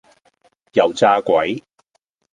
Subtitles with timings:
[0.71, 1.63] 油炸鬼